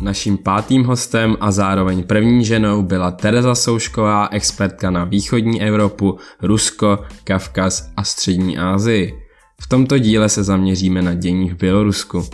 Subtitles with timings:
[0.00, 6.98] Naším pátým hostem a zároveň první ženou byla Tereza Soušková, expertka na východní Evropu, Rusko,
[7.24, 9.22] Kavkaz a střední Asii.
[9.60, 12.24] V tomto díle se zaměříme na dění v Bělorusku.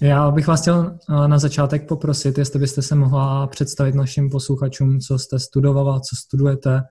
[0.00, 5.00] Já bych vás chtěl eh, na začátek poprosit, jestli byste se mohla představit našim posluchačům,
[5.00, 6.82] co jste studovala, co studujete,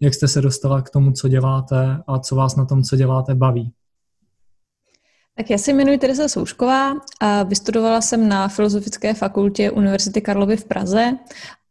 [0.00, 3.34] jak jste se dostala k tomu, co děláte a co vás na tom, co děláte,
[3.34, 3.72] baví.
[5.36, 10.64] Tak já se jmenuji Teresa Soušková a vystudovala jsem na Filozofické fakultě Univerzity Karlovy v
[10.64, 11.12] Praze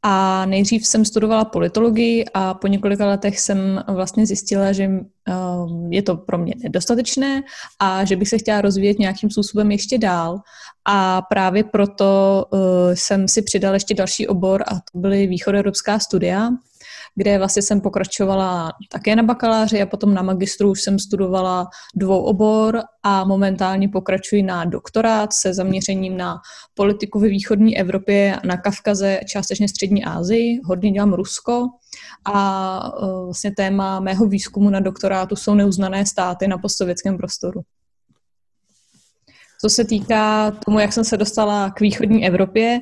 [0.04, 6.02] a nejdřív jsem studovala politologii a po několika letech jsem vlastně zjistila, že um, je
[6.02, 7.44] to pro mě nedostatečné
[7.80, 10.40] a že bych se chtěla rozvíjet nějakým způsobem ještě dál.
[10.86, 12.60] A právě proto uh,
[12.94, 16.50] jsem si přidala ještě další obor a to byly východoevropská studia,
[17.16, 22.24] kde vlastně jsem pokračovala také na bakaláři a potom na magistru už jsem studovala dvou
[22.24, 26.38] obor a momentálně pokračuji na doktorát se zaměřením na
[26.74, 31.68] politiku ve východní Evropě, na Kavkaze, částečně střední Asii, hodně dělám Rusko
[32.26, 37.62] a e, vlastně téma mého výzkumu na doktorátu jsou neuznané státy na postsovětském prostoru.
[39.62, 42.80] Co se týká tomu, jak jsem se dostala k východní Evropě,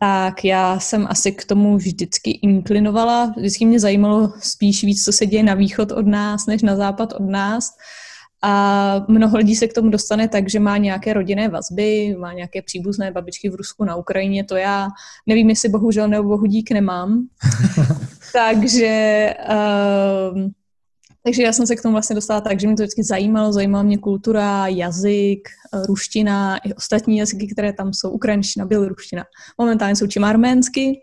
[0.00, 3.34] tak já jsem asi k tomu vždycky inklinovala.
[3.36, 7.12] Vždycky mě zajímalo spíš víc, co se děje na východ od nás, než na západ
[7.12, 7.70] od nás.
[8.44, 12.62] A mnoho lidí se k tomu dostane tak, že má nějaké rodinné vazby, má nějaké
[12.62, 14.88] příbuzné babičky v Rusku, na Ukrajině, to já
[15.26, 17.26] nevím, jestli bohužel nebo bohu dík nemám.
[18.32, 20.50] Takže uh,
[21.24, 23.82] takže já jsem se k tomu vlastně dostala tak, že mě to vždycky zajímalo, zajímala
[23.82, 29.24] mě kultura, jazyk, eh, ruština i ostatní jazyky, které tam jsou, ukrajinština, běloruština.
[29.58, 31.00] Momentálně jsou čím arménsky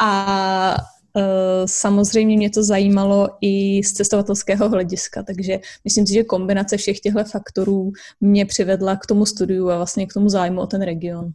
[0.00, 0.76] a
[1.14, 1.22] uh,
[1.66, 7.24] samozřejmě mě to zajímalo i z cestovatelského hlediska, takže myslím si, že kombinace všech těchto
[7.24, 11.32] faktorů mě přivedla k tomu studiu a vlastně k tomu zájmu o ten region.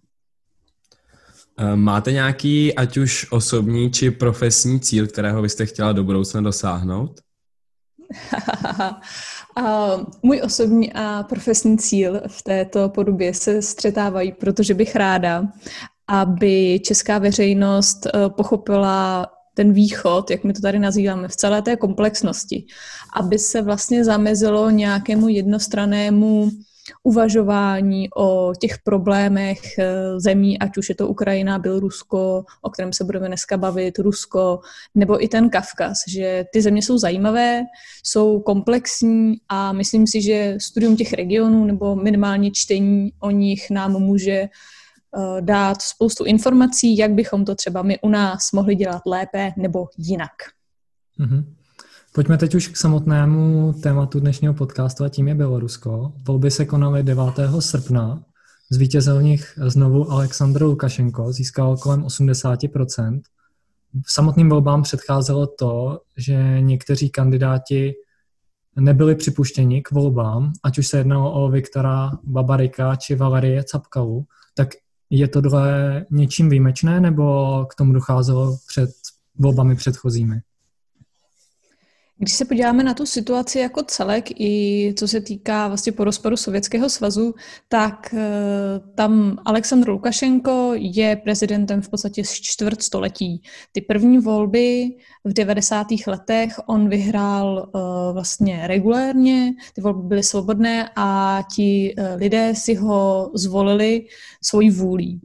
[1.58, 7.22] Eh, máte nějaký, ať už osobní či profesní cíl, kterého byste chtěla do budoucna dosáhnout?
[9.56, 15.44] a můj osobní a profesní cíl v této podobě se střetávají, protože bych ráda,
[16.08, 21.76] aby česká veřejnost eh, pochopila ten východ, jak my to tady nazýváme, v celé té
[21.76, 22.66] komplexnosti,
[23.16, 26.50] aby se vlastně zamezilo nějakému jednostranému
[27.04, 33.04] uvažování o těch problémech eh, zemí, ať už je to Ukrajina, Bělorusko, o kterém se
[33.04, 34.60] budeme dneska bavit, Rusko,
[34.96, 37.64] nebo i ten Kavkaz, že ty země jsou zajímavé,
[38.04, 43.92] jsou komplexní a myslím si, že studium těch regionů nebo minimálně čtení o nich nám
[43.92, 44.50] může eh,
[45.42, 50.32] dát spoustu informací, jak bychom to třeba my u nás mohli dělat lépe nebo jinak.
[51.20, 51.63] Mm-hmm.
[52.16, 56.14] Pojďme teď už k samotnému tématu dnešního podcastu a tím je Bělorusko.
[56.28, 57.24] Volby se konaly 9.
[57.60, 58.24] srpna.
[58.72, 63.22] Zvítězil v nich znovu Aleksandr Lukašenko, získal kolem 80%.
[64.06, 67.94] V samotným volbám předcházelo to, že někteří kandidáti
[68.76, 74.70] nebyli připuštěni k volbám, ať už se jednalo o Viktora Babarika či Valerie Capkalu, tak
[75.10, 78.90] je tohle něčím výjimečné, nebo k tomu docházelo před
[79.36, 80.42] volbami předchozími?
[82.24, 86.38] Když se podíváme na tu situaci jako celek, i co se týká vlastně po rozpadu
[86.38, 87.36] Sovětského svazu,
[87.68, 88.24] tak eh,
[88.96, 93.42] tam Aleksandr Lukašenko je prezidentem v podstatě z čtvrt století.
[93.72, 94.90] Ty první volby
[95.24, 95.88] v 90.
[96.08, 97.82] letech on vyhrál uh,
[98.14, 104.06] vlastně regulérně, ty volby byly svobodné a ti uh, lidé si ho zvolili
[104.42, 105.22] svojí vůlí.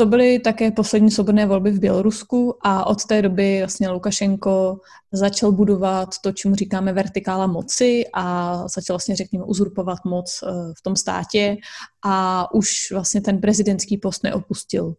[0.00, 4.80] To byly také poslední svobodné volby v Bělorusku a od té doby vlastně Lukašenko
[5.12, 10.82] začal budovat to, čemu říkáme vertikála moci a začal vlastně, řekněme, uzurpovat moc eh, v
[10.82, 11.56] tom státě
[12.04, 14.94] a už vlastně ten prezidentský post neopustil.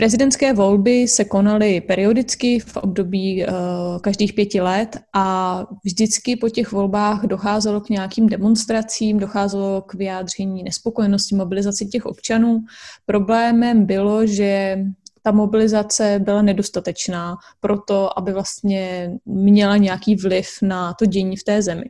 [0.00, 3.52] Eh, Prezidentské volby se konaly periodicky v období uh,
[4.00, 10.62] každých pěti let a vždycky po těch volbách docházelo k nějakým demonstracím, docházelo k vyjádření
[10.62, 12.64] nespokojenosti, mobilizaci těch občanů.
[13.06, 14.78] Problémem bylo, že
[15.22, 21.44] ta mobilizace byla nedostatečná pro to, aby vlastně měla nějaký vliv na to dění v
[21.44, 21.84] té zemi.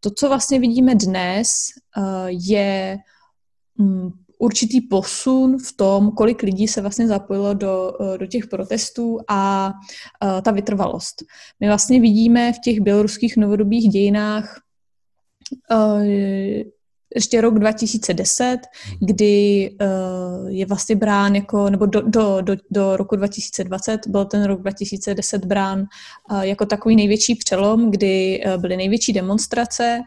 [0.00, 1.48] To, co vlastně vidíme dnes,
[1.96, 2.98] uh, je
[3.78, 9.18] um, určitý posun v tom, kolik lidí se vlastně zapojilo do, eh, do těch protestů
[9.28, 9.72] a
[10.24, 11.24] uh, ta vytrvalost.
[11.60, 14.60] My vlastně vidíme v těch běloruských novodobých dějinách
[15.70, 16.02] uh,
[17.14, 18.58] ještě rok 2010,
[19.00, 24.44] kdy uh, je vlastně brán jako, nebo do, do, do, do roku 2020 byl ten
[24.44, 25.84] rok 2010 brán
[26.30, 30.00] uh, jako takový největší přelom, kdy uh, byly největší demonstrace,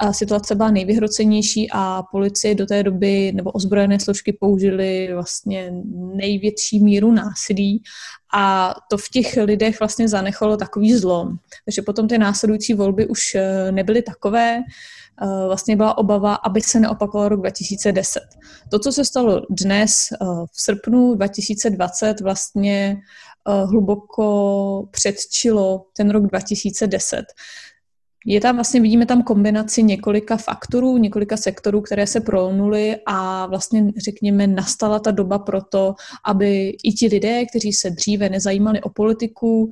[0.00, 5.72] a situace byla nejvyhrocenější a policie do té doby, nebo ozbrojené složky použily vlastně
[6.14, 7.82] největší míru násilí
[8.34, 11.36] a to v těch lidech vlastně zanechalo takový zlom.
[11.64, 13.36] Takže potom ty následující volby už
[13.70, 14.62] nebyly takové,
[15.46, 18.20] vlastně byla obava, aby se neopakoval rok 2010.
[18.70, 20.16] To, co se stalo dnes eh,
[20.52, 22.96] v srpnu 2020, vlastně
[23.48, 27.24] eh, hluboko předčilo ten rok 2010.
[28.26, 33.86] Je tam vlastně, vidíme tam kombinaci několika faktorů, několika sektorů, které se prolnuly a vlastně,
[33.96, 35.94] řekněme, nastala ta doba pro to,
[36.26, 39.70] aby i ti lidé, kteří se dříve nezajímali o politiku,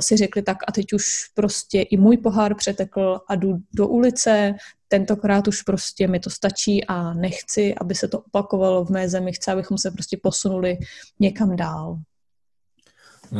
[0.00, 1.04] si řekli tak a teď už
[1.34, 4.54] prostě i můj pohár přetekl a jdu do ulice,
[4.88, 9.32] tentokrát už prostě mi to stačí a nechci, aby se to opakovalo v mé zemi,
[9.32, 10.78] chci, abychom se prostě posunuli
[11.20, 11.98] někam dál.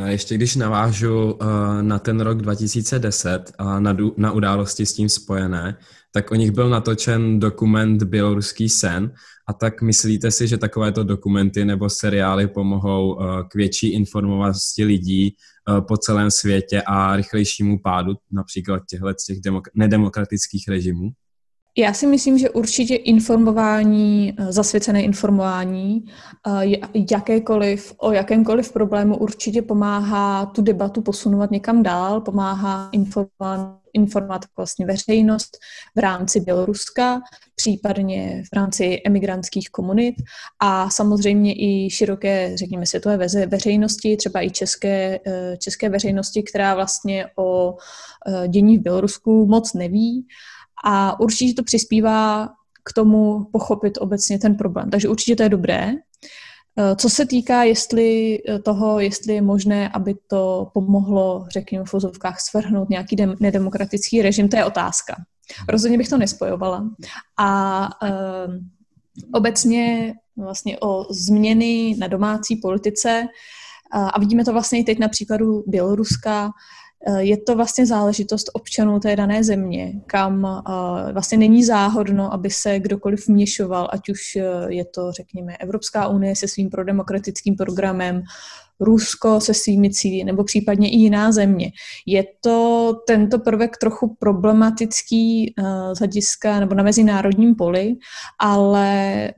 [0.07, 1.49] Ještě když navážu uh,
[1.81, 5.77] na ten rok 2010 a na, na události s tím spojené,
[6.13, 9.13] tak o nich byl natočen dokument Běloruský sen
[9.49, 15.37] a tak myslíte si, že takovéto dokumenty nebo seriály pomohou uh, k větší informovanosti lidí
[15.69, 21.11] uh, po celém světě a rychlejšímu pádu například těchto těch demok- nedemokratických režimů?
[21.79, 26.05] Já si myslím, že určitě informování, eh, zasvěcené informování,
[26.47, 26.79] eh,
[27.11, 34.87] jakékoliv, o jakémkoliv problému určitě pomáhá tu debatu posunovat někam dál, pomáhá informovat, informovat vlastně
[34.87, 35.59] veřejnost
[35.97, 37.21] v rámci Běloruska,
[37.57, 40.15] případně v rámci emigrantských komunit
[40.61, 47.27] a samozřejmě i široké, řekněme, světové veřejnosti, třeba i české, eh, české veřejnosti, která vlastně
[47.37, 47.77] o
[48.49, 50.27] dění v Bělorusku moc neví
[50.85, 52.49] a určitě to přispívá
[52.85, 54.91] k tomu pochopit obecně ten problém.
[54.91, 55.95] Takže určitě to je dobré.
[56.81, 61.89] Eh, co se týká jestli eh, toho, jestli je možné, aby to pomohlo, řekněme v
[61.89, 65.15] fuzovkách, svrhnout nějaký dem- nedemokratický režim, to je otázka.
[65.69, 66.91] Rozhodně bych to nespojovala.
[67.39, 68.55] A uh,
[69.33, 73.23] obecně vlastně o změny na domácí politice,
[73.95, 76.51] uh, a vidíme to vlastně i teď na příkladu Běloruska,
[77.19, 82.79] je to vlastně záležitost občanů té dané země, kam eh, vlastně není záhodno, aby se
[82.79, 88.23] kdokoliv vměšoval, ať už eh, je to, řekněme, Evropská unie se svým prodemokratickým programem,
[88.81, 91.71] Rusko se svými cíly, nebo případně i jiná země.
[92.07, 95.55] Je to tento prvek trochu problematický
[95.93, 97.95] z hlediska nebo na mezinárodním poli,
[98.41, 99.31] ale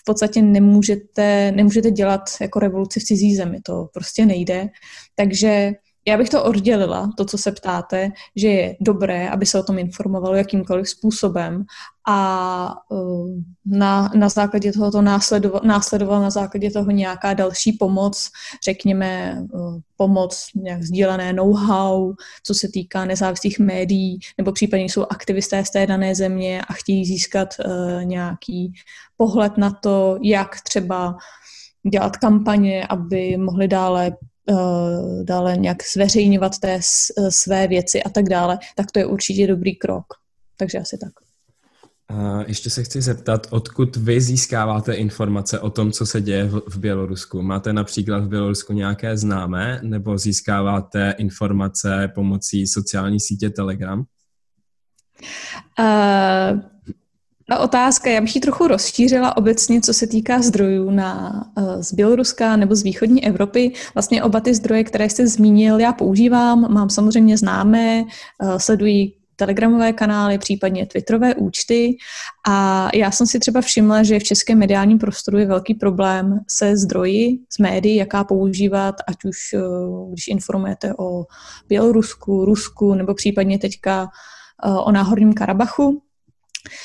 [0.00, 4.68] v podstatě nemůžete, nemůžete dělat jako revoluci v cizí zemi, to prostě nejde.
[5.14, 5.72] Takže
[6.08, 9.78] já bych to oddělila, to, co se ptáte, že je dobré, aby se o tom
[9.78, 11.64] informovalo jakýmkoliv způsobem
[12.08, 13.30] a uh,
[13.66, 18.30] na, na základě tohoto následoval, následoval na základě toho nějaká další pomoc,
[18.64, 25.64] řekněme uh, pomoc nějak sdílené know-how, co se týká nezávislých médií, nebo případně jsou aktivisté
[25.64, 28.72] z té dané země a chtějí získat uh, nějaký
[29.16, 31.16] pohled na to, jak třeba
[31.92, 34.29] dělat kampaně, aby mohli dále Eh,
[35.22, 39.76] dále nějak zveřejňovat té eh, své věci a tak dále, tak to je určitě dobrý
[39.76, 40.04] krok.
[40.56, 41.12] Takže asi tak.
[42.08, 46.62] A ještě se chci zeptat, odkud vy získáváte informace o tom, co se děje v,
[46.66, 47.42] v Bělorusku?
[47.42, 54.04] Máte například v Bělorusku nějaké známé, nebo získáváte informace pomocí sociální sítě Telegram?
[55.78, 56.60] Uh,
[57.50, 61.94] ta otázka, já bych ji trochu rozšířila obecně, co se týká zdrojů na, eh, z
[61.94, 63.72] Běloruska nebo z východní Evropy.
[63.94, 69.92] Vlastně oba ty zdroje, které jste zmínil, já používám, mám samozřejmě známé, eh, sledují telegramové
[69.92, 71.96] kanály, případně twitterové účty.
[72.48, 76.76] A já jsem si třeba všimla, že v českém mediálním prostoru je velký problém se
[76.76, 79.60] zdroji z médií, jaká používat, ať už eh,
[80.10, 81.24] když informujete o
[81.68, 84.08] Bělorusku, Rusku nebo případně teďka
[84.84, 86.02] o Náhorním Karabachu.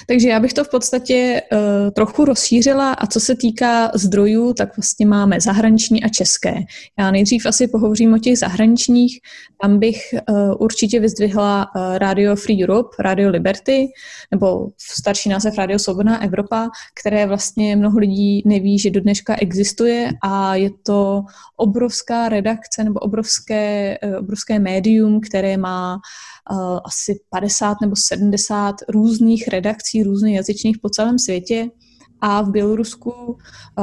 [0.07, 1.59] Takže já bych to v podstatě uh,
[1.91, 6.53] trochu rozšířila a co se týká zdrojů, tak vlastně máme zahraniční a české.
[6.99, 9.19] Já nejdřív asi pohovořím o těch zahraničních.
[9.61, 9.97] Tam bych
[10.29, 13.87] uh, určitě vyzdvihla uh, Radio Free Europe, Radio Liberty,
[14.31, 20.09] nebo starší název Radio Svobodná Evropa, které vlastně mnoho lidí neví, že do dneška existuje
[20.23, 21.21] a je to
[21.57, 25.99] obrovská redakce nebo obrovské, uh, obrovské médium, které má uh,
[26.85, 31.69] asi 50 nebo 70 různých redakcí, různých jazyčných po celém světě
[32.21, 33.37] a v Bělorusku,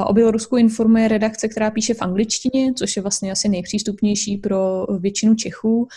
[0.07, 5.35] o Bělorusku informuje redakce, která píše v angličtině, což je vlastně asi nejpřístupnější pro většinu
[5.35, 5.89] Čechů.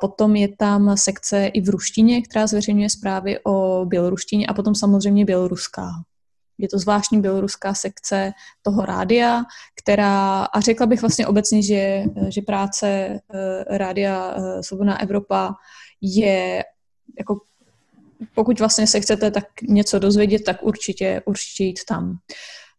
[0.00, 5.24] Potom je tam sekce i v ruštině, která zveřejňuje zprávy o běloruštině a potom samozřejmě
[5.24, 5.88] běloruská.
[6.58, 8.32] Je to zvláštní běloruská sekce
[8.62, 9.42] toho rádia,
[9.74, 15.54] která, a řekla bych vlastně obecně, že, že práce eh, rádia eh, Svobodná Evropa
[16.00, 16.64] je
[17.18, 17.40] jako
[18.34, 22.18] pokud vlastně se chcete tak něco dozvědět, tak určitě, určitě jít tam.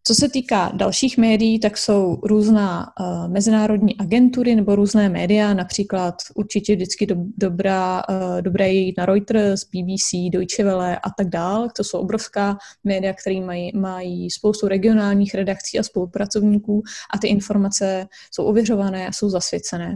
[0.08, 6.16] Co se týká dalších médií, tak jsou různá uh, mezinárodní agentury nebo různé média, například
[6.36, 11.30] určitě vždycky do, dobrá, uh, dobré je jít na Reuters, BBC, Deutsche Welle a tak
[11.30, 11.70] dále.
[11.78, 16.84] To jsou obrovská média, které mají, mají spoustu regionálních redakcí a spolupracovníků
[17.14, 19.96] a ty informace jsou ověřované a jsou zasvěcené.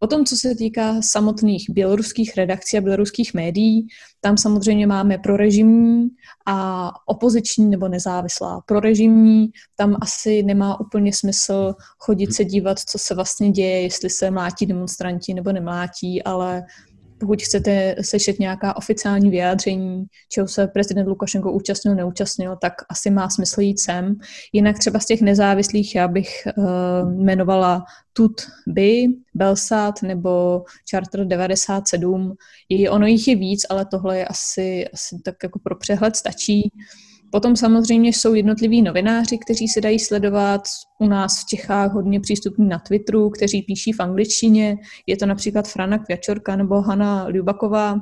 [0.00, 3.86] O tom, co se týká samotných běloruských redakcí a běloruských médií,
[4.20, 6.08] tam samozřejmě máme prorežimní
[6.46, 8.60] a opoziční nebo nezávislá.
[8.66, 14.30] Prorežimní tam asi nemá úplně smysl chodit se dívat, co se vlastně děje, jestli se
[14.30, 16.62] mlátí demonstranti nebo nemlátí, ale
[17.20, 23.30] pokud chcete slyšet nějaká oficiální vyjádření, čeho se prezident Lukašenko účastnil, neúčastnil, tak asi má
[23.30, 24.14] smysl jít sem.
[24.52, 32.34] Jinak třeba z těch nezávislých já bych uh, jmenovala Tut By, Belsat nebo Charter 97.
[32.68, 36.72] Je, ono jich je víc, ale tohle je asi, asi tak jako pro přehled stačí.
[37.30, 40.60] Potom samozřejmě jsou jednotliví novináři, kteří se dají sledovat
[40.98, 44.76] u nás v Čechách hodně přístupní na Twitteru, kteří píší v angličtině.
[45.06, 48.00] Je to například Frana Kvěčorka nebo Hanna Lubaková.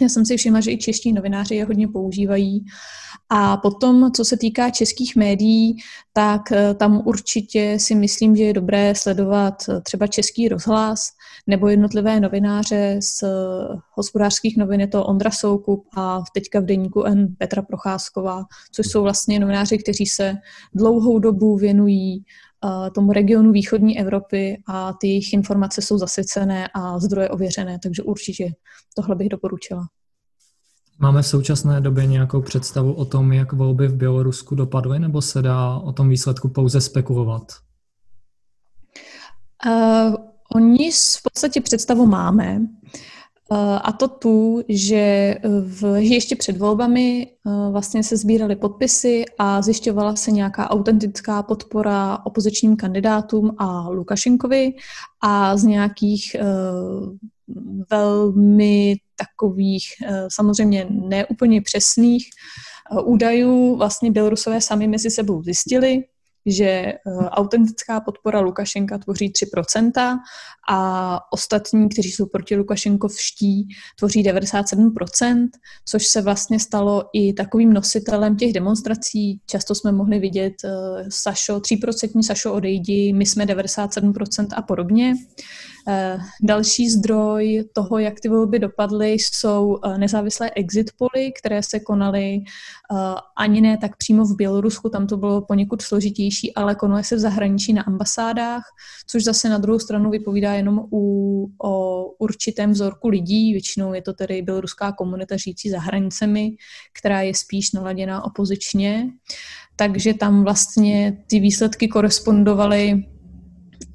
[0.00, 2.64] Já jsem si všimla, že i čeští novináři je hodně používají.
[3.30, 5.76] A potom, co se týká českých médií,
[6.12, 11.00] tak eh, tam určitě si myslím, že je dobré sledovat eh, třeba český rozhlas
[11.46, 13.28] nebo jednotlivé novináře z eh,
[13.90, 19.02] hospodářských novin, je to Ondra Soukup a teďka v deníku N Petra Procházková, což jsou
[19.02, 20.34] vlastně novináři, kteří se
[20.74, 22.24] dlouhou dobu věnují
[22.94, 28.52] tomu regionu východní Evropy a ty jejich informace jsou zasvěcené a zdroje ověřené, takže určitě
[28.96, 29.86] tohle bych doporučila.
[31.00, 35.42] Máme v současné době nějakou představu o tom, jak volby v Bělorusku dopadly, nebo se
[35.42, 37.42] dá o tom výsledku pouze spekulovat?
[39.66, 40.14] Uh,
[40.54, 42.60] oni v podstatě představu máme.
[43.50, 49.24] Uh, a to tu, že, v, že ještě před volbami uh, vlastně se sbíraly podpisy
[49.38, 54.72] a zjišťovala se nějaká autentická podpora opozičním kandidátům a Lukašenkovi
[55.20, 56.36] a z nějakých
[57.90, 62.26] velmi takových eh, samozřejmě neúplně přesných
[62.92, 66.04] eh, údajů vlastně Bělorusové sami mezi sebou zjistili,
[66.52, 70.18] že eh, autentická podpora Lukašenka tvoří 3%
[70.70, 75.48] a ostatní, kteří jsou proti Lukašenkovští, tvoří 97%,
[75.84, 79.40] což se vlastně stalo i takovým nositelem těch demonstrací.
[79.46, 80.54] Často jsme mohli vidět
[81.08, 85.14] Sašo, 3% Sašo odejdi, my jsme 97% a podobně.
[85.90, 91.80] Eh, další zdroj toho, jak ty volby dopadly, jsou eh, nezávislé exit poly, které se
[91.80, 92.96] konaly eh,
[93.36, 97.18] ani ne tak přímo v Bělorusku, tam to bylo poněkud složitější, ale konaly se v
[97.18, 98.62] zahraničí na ambasádách,
[99.06, 104.12] což zase na druhou stranu vypovídá jenom u, o určitém vzorku lidí, většinou je to
[104.12, 106.50] tedy běloruská komunita žijící za hranicemi,
[107.00, 109.10] která je spíš naladěná opozičně,
[109.76, 113.04] takže tam vlastně ty výsledky korespondovaly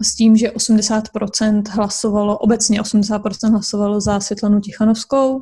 [0.01, 5.41] s tím, že 80% hlasovalo, obecně 80% hlasovalo za Světlanu Tichanovskou.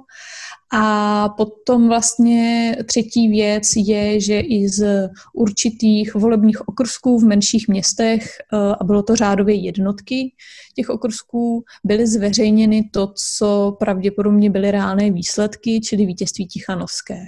[0.74, 8.24] A potom vlastně třetí věc je, že i z určitých volebních okrsků v menších městech,
[8.54, 10.34] eh, a bylo to řádově jednotky
[10.75, 17.20] těch okrsků, byly zveřejněny to, co pravděpodobně byly reálné výsledky, čili vítězství Tichanovské.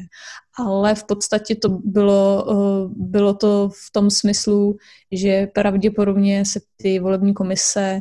[0.60, 4.78] Ale v podstatě to bylo, eh, bylo to v tom smyslu,
[5.12, 8.00] že pravděpodobně se ty volební komise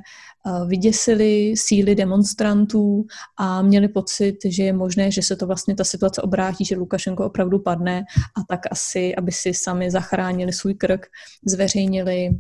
[0.67, 3.07] vyděsili síly demonstrantů
[3.39, 7.27] a měli pocit, že je možné, že se to vlastně ta situace obrátí, že Lukašenko
[7.27, 8.05] opravdu padne
[8.37, 11.07] a tak asi, aby si sami zachránili svůj krk,
[11.47, 12.31] zveřejnili,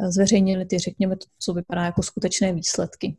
[0.00, 3.16] eh, zveřejnili ty, řekněme, to, co vypadá jako skutečné výsledky.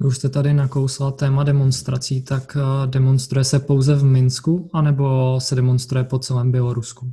[0.00, 5.40] Vy už jste tady nakousla téma demonstrací, tak eh, demonstruje se pouze v Minsku, anebo
[5.40, 7.12] se demonstruje po celém Bělorusku?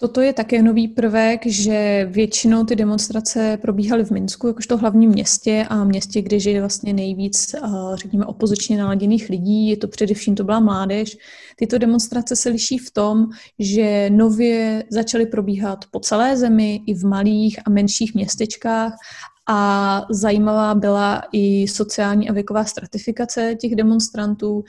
[0.00, 5.66] Toto je také nový prvek, že většinou ty demonstrace probíhaly v Minsku, jakožto hlavním městě
[5.68, 7.60] a městě, kde žije vlastně nejvíc, eh,
[7.94, 9.68] řekněme, opozičně naladěných lidí.
[9.68, 11.16] Je to především, to byla mládež.
[11.56, 13.26] Tyto demonstrace se liší v tom,
[13.58, 18.92] že nově začaly probíhat po celé zemi i v malých a menších městečkách
[19.50, 24.64] A zajímavá byla i sociální a věková stratifikace těch demonstrantů.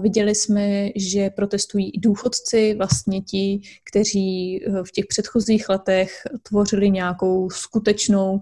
[0.00, 3.60] Viděli jsme, že protestují i důchodci, vlastně ti,
[3.90, 8.40] kteří v těch předchozích letech tvořili nějakou skutečnou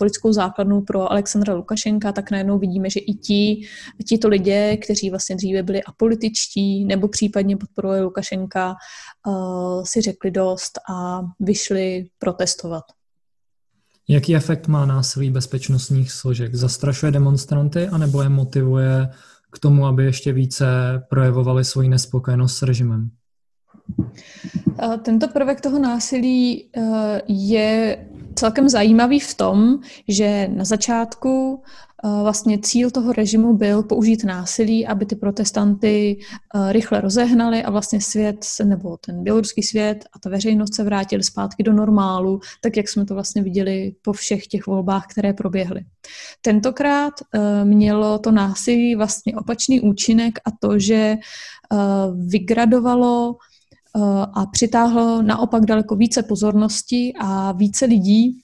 [0.00, 3.66] voličskou základnu pro Alexandra Lukašenka, tak najednou vidíme, že i ti,
[4.08, 8.74] tito lidé, kteří vlastně dříve byli apolitičtí nebo případně podporovali Lukašenka,
[9.84, 12.84] si řekli dost a vyšli protestovat.
[14.10, 16.54] Jaký efekt má násilí bezpečnostních složek?
[16.54, 19.08] Zastrašuje demonstranty anebo je motivuje
[19.50, 20.66] k tomu, aby ještě více
[21.10, 23.10] projevovali svoji nespokojenost s režimem?
[25.02, 26.70] Tento prvek toho násilí
[27.28, 31.62] je celkem zajímavý v tom, že na začátku
[32.22, 36.18] vlastně cíl toho režimu byl použít násilí, aby ty protestanty
[36.70, 41.62] rychle rozehnali a vlastně svět, nebo ten běloruský svět a ta veřejnost se vrátili zpátky
[41.62, 45.80] do normálu, tak jak jsme to vlastně viděli po všech těch volbách, které proběhly.
[46.42, 47.14] Tentokrát
[47.64, 51.16] mělo to násilí vlastně opačný účinek a to, že
[52.14, 53.36] vygradovalo
[54.34, 58.40] a přitáhlo naopak daleko více pozornosti a více lidí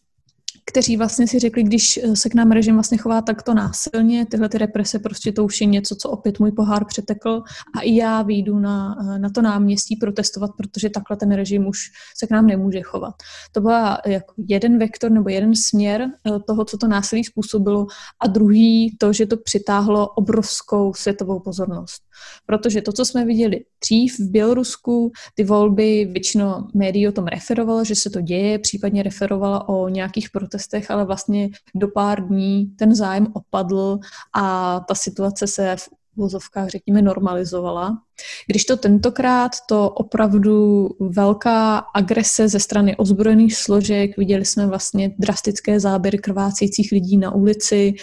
[0.67, 4.49] kteří vlastně si řekli, když eh, se k nám režim vlastně chová takto násilně, tyhle
[4.49, 7.43] ty represe prostě to už je něco, co opět můj pohár přetekl
[7.77, 11.79] a i já vyjdu na, eh, na to náměstí protestovat, protože takhle ten režim už
[12.19, 13.15] se k nám nemůže chovat.
[13.53, 17.87] To byla jako jeden vektor nebo jeden směr eh, toho, co to násilí způsobilo
[18.21, 22.06] a druhý to, že to přitáhlo obrovskou světovou pozornost.
[22.47, 27.85] Protože to, co jsme viděli dřív v Bělorusku, ty volby, většinou médií o tom referovalo,
[27.85, 32.95] že se to děje, případně referovala o nějakých protestech, ale vlastně do pár dní ten
[32.95, 33.99] zájem opadl
[34.35, 37.99] a ta situace se v vozovkách, řekněme, normalizovala.
[38.47, 45.81] Když to tentokrát, to opravdu velká agrese ze strany ozbrojených složek, viděli jsme vlastně drastické
[45.81, 47.95] záběry krvácících lidí na ulici,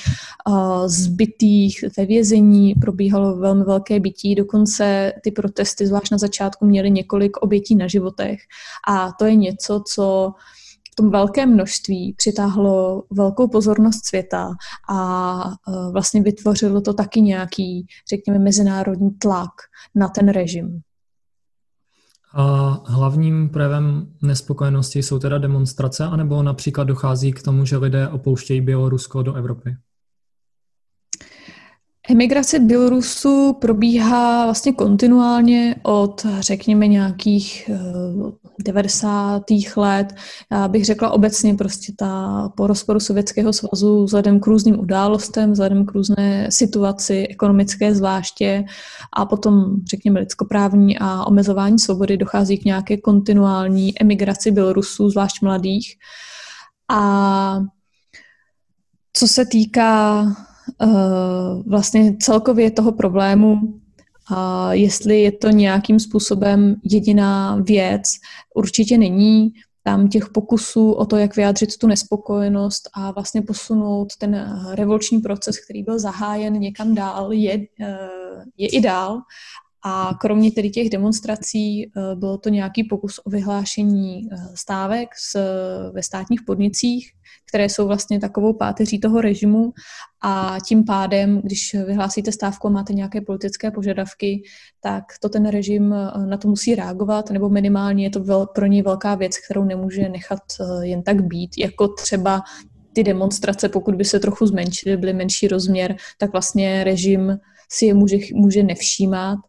[0.86, 7.38] zbytých ve vězení, probíhalo velmi velké bytí, dokonce ty protesty, zvlášť na začátku, měly několik
[7.38, 8.39] obětí na životech.
[8.88, 10.34] A to je něco, co
[10.93, 14.51] v tom velkém množství přitáhlo velkou pozornost světa
[14.89, 19.51] a e, vlastně vytvořilo to taky nějaký, řekněme, mezinárodní tlak
[19.95, 20.81] na ten režim.
[22.35, 22.43] A
[22.85, 29.23] hlavním projevem nespokojenosti jsou teda demonstrace, anebo například dochází k tomu, že lidé opouštějí Bělorusko
[29.23, 29.75] do Evropy?
[32.10, 37.70] Emigrace Bělorusu probíhá vlastně kontinuálně od, řekněme, nějakých
[38.59, 39.44] 90.
[39.51, 40.16] Eh, let.
[40.51, 45.85] Já bych řekla obecně prostě ta po rozporu Sovětského svazu vzhledem k různým událostem, vzhledem
[45.85, 48.66] k různé situaci ekonomické zvláště
[49.13, 55.96] a potom, řekněme, lidskoprávní a omezování svobody dochází k nějaké kontinuální emigraci Bělorusů, zvlášť mladých.
[56.89, 57.59] A
[59.13, 60.25] co se týká
[60.81, 63.59] uh, vlastně celkově toho problému,
[64.27, 68.03] a jestli je to nějakým způsobem jediná věc,
[68.55, 69.53] určitě není.
[69.85, 75.59] Tam těch pokusů o to, jak vyjádřit tu nespokojenost a vlastně posunout ten revoluční proces,
[75.59, 77.97] který byl zahájen někam dál, je, eh,
[78.57, 79.21] je i dál.
[79.85, 84.22] A kromě tedy těch demonstrací eh, bylo to nějaký pokus o vyhlášení
[84.55, 85.39] stávek s,
[85.91, 87.11] ve státních podnicích,
[87.53, 89.74] které jsou vlastně takovou páteří toho režimu.
[90.24, 94.43] A tím pádem, když vyhlásíte stávku a máte nějaké politické požadavky,
[94.81, 98.65] tak to ten režim eh, na to musí reagovat, nebo minimálně je to vel, pro
[98.65, 102.41] něj velká věc, kterou nemůže nechat eh, jen tak být, jako třeba
[102.93, 107.37] ty demonstrace, pokud by se trochu zmenšily, byly menší rozměr, tak vlastně režim
[107.72, 109.39] si je může, může nevšímat,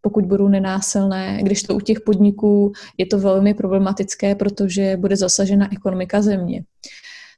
[0.00, 5.72] pokud budou nenásilné, když to u těch podniků je to velmi problematické, protože bude zasažena
[5.72, 6.64] ekonomika země.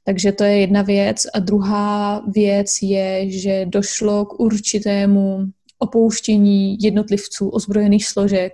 [0.05, 1.25] Takže to je jedna věc.
[1.33, 5.45] A druhá věc je, že došlo k určitému
[5.79, 8.53] opouštění jednotlivců ozbrojených složek,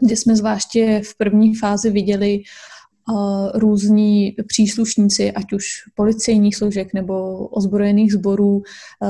[0.00, 2.42] kde jsme zvláště v první fázi viděli
[3.54, 8.62] různí příslušníci, ať už policejních složek nebo ozbrojených sborů,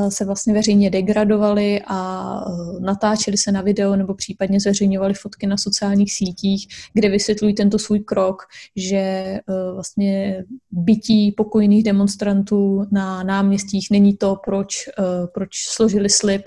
[0.08, 2.40] se vlastně veřejně degradovali a
[2.80, 8.00] natáčeli se na video nebo případně zveřejňovali fotky na sociálních sítích, kde vysvětlují tento svůj
[8.00, 8.42] krok,
[8.76, 9.38] že
[9.74, 14.88] vlastně bytí pokojných demonstrantů na náměstích není to, proč,
[15.34, 16.42] proč složili slib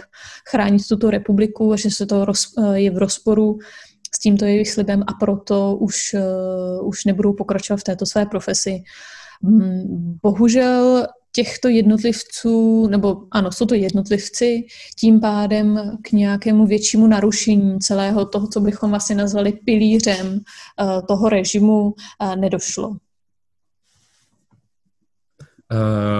[0.49, 2.25] chránit tuto republiku že se to
[2.73, 3.57] je v rozporu
[4.15, 6.15] s tímto jejich slibem a proto už,
[6.79, 8.83] uh, už nebudou pokračovat v této své profesi.
[9.41, 14.63] Um, bohužel těchto jednotlivců, nebo ano, jsou to jednotlivci,
[14.99, 21.29] tím pádem k nějakému většímu narušení celého toho, co bychom vlastně nazvali pilířem uh, toho
[21.29, 22.95] režimu, uh, nedošlo.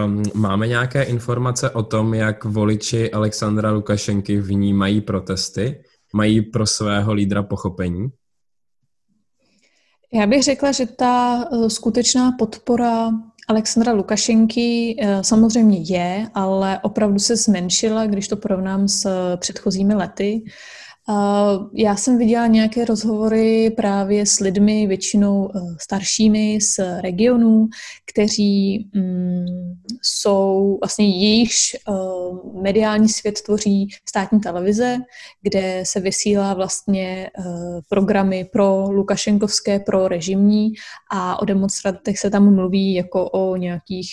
[0.06, 5.84] Um, máme nějaké informace o tom, jak voliči Alexandra Lukašenky vnímají protesty?
[6.16, 8.08] Mají pro svého lídra pochopení?
[10.14, 13.10] Já bych řekla, že ta eh, skutečná podpora
[13.48, 20.44] Alexandra Lukašenky eh, samozřejmě je, ale opravdu se zmenšila, když to porovnám s předchozími lety.
[21.74, 27.68] Já jsem viděla nějaké rozhovory právě s lidmi, většinou eh, staršími z regionů,
[28.06, 29.46] kteří mm,
[30.02, 31.92] jsou, vlastně jejichž eh,
[32.62, 34.98] mediální svět tvoří státní televize,
[35.42, 37.44] kde se vysílá vlastně eh,
[37.90, 40.74] programy pro Lukašenkovské, pro režimní
[41.12, 44.10] a o demonstrantech se tam mluví jako o nějakých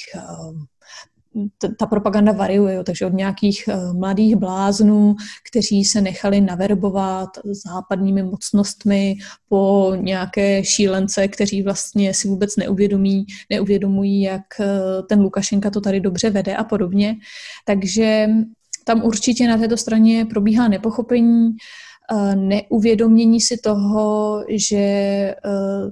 [1.78, 5.14] ta propaganda variuje, jo, takže od nějakých uh, mladých bláznů,
[5.50, 9.16] kteří se nechali naverbovat západními mocnostmi
[9.48, 14.66] po nějaké šílence, kteří vlastně si vůbec neuvědomí, neuvědomují, jak uh,
[15.08, 17.16] ten Lukašenka to tady dobře vede a podobně.
[17.64, 18.28] Takže
[18.84, 21.48] tam určitě na této straně probíhá nepochopení,
[22.12, 25.34] uh, neuvědomění si toho, že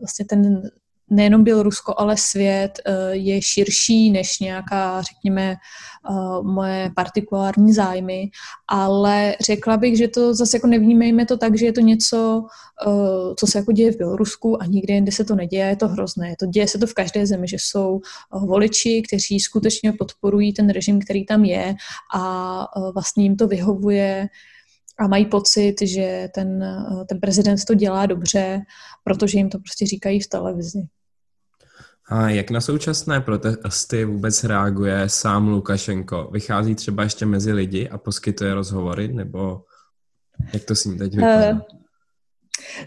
[0.00, 0.62] vlastně ten
[1.10, 8.30] nejenom Bělorusko, ale svět eh, je širší než nějaká, řekněme, eh, moje partikulární zájmy,
[8.68, 12.42] ale řekla bych, že to zase jako nevnímejme to tak, že je to něco,
[12.86, 15.88] eh, co se jako děje v Bělorusku a nikde jinde se to neděje, je to
[15.88, 16.34] hrozné.
[16.38, 18.00] To děje se to v každé zemi, že jsou
[18.32, 21.74] voliči, kteří skutečně podporují ten režim, který tam je
[22.14, 24.28] a vlastně jim to vyhovuje
[24.98, 26.64] a mají pocit, že ten,
[27.08, 28.60] ten prezident to dělá dobře,
[29.04, 30.88] protože jim to prostě říkají v televizi.
[32.10, 36.28] A jak na současné protesty vůbec reaguje sám Lukašenko?
[36.32, 39.60] Vychází třeba ještě mezi lidi a poskytuje rozhovory, nebo
[40.52, 41.50] jak to s ním teď vypadá?
[41.50, 41.60] Uh,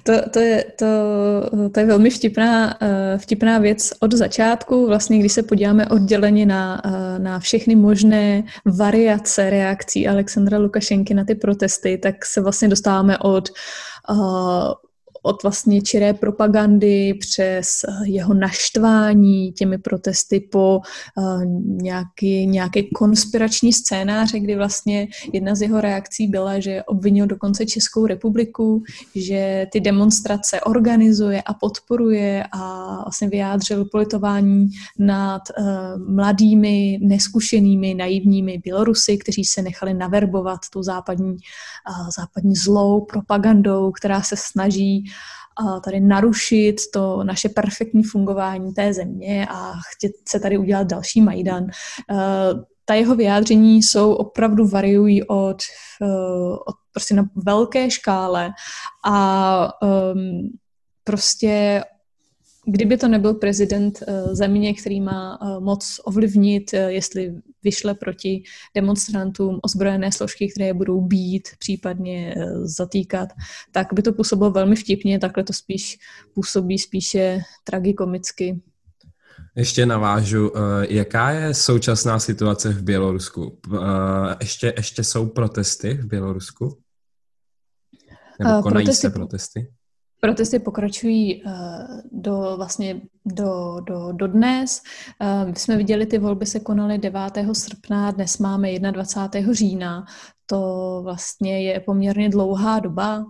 [0.03, 0.85] to, to, je, to,
[1.71, 4.87] to je velmi vtipná, uh, vtipná věc od začátku.
[4.87, 11.25] Vlastně, když se podíváme odděleně na, uh, na všechny možné variace reakcí Alexandra Lukašenky na
[11.25, 13.49] ty protesty, tak se vlastně dostáváme od
[15.23, 20.81] od vlastně čiré propagandy přes eh, jeho naštvání těmi protesty po
[21.17, 27.65] uh, nějaký, nějaké konspirační scénáře, kdy vlastně jedna z jeho reakcí byla, že obvinil dokonce
[27.65, 28.83] Českou republiku,
[29.15, 34.67] že ty demonstrace organizuje a podporuje a vlastně vyjádřil politování
[34.99, 35.65] nad uh,
[36.13, 41.37] mladými, neskušenými, naivními Bělorusy, kteří se nechali naverbovat tou západní,
[42.17, 45.05] západní zlou propagandou, která se snaží
[45.85, 51.63] tady narušit to naše perfektní fungování té země a chtět se tady udělat další Majdan.
[51.63, 52.15] Eh,
[52.85, 55.57] ta jeho vyjádření jsou opravdu variují od,
[56.01, 56.05] eh,
[56.67, 58.51] od prostě na velké škále
[59.05, 59.69] a
[60.13, 60.49] um,
[61.03, 61.83] prostě
[62.65, 68.43] kdyby to nebyl prezident uh, země, který má uh, moc ovlivnit, uh, jestli vyšle proti
[68.75, 73.29] demonstrantům ozbrojené složky, které je budou být, případně zatýkat,
[73.71, 75.97] tak by to působilo velmi vtipně, takhle to spíš
[76.33, 78.61] působí spíše tragikomicky.
[79.55, 80.51] Ještě navážu,
[80.89, 83.59] jaká je současná situace v Bělorusku?
[84.39, 86.77] Ještě, ještě jsou protesty v Bělorusku?
[88.39, 89.71] Nebo konají protesty, se protesty?
[90.23, 91.51] Protesty pokračují uh,
[92.11, 94.81] do vlastně do, do, do dnes.
[95.21, 97.21] Uh, my jsme viděli, ty volby se konaly 9.
[97.53, 99.53] srpna, dnes máme 21.
[99.53, 100.05] října.
[100.45, 103.25] To vlastně je poměrně dlouhá doba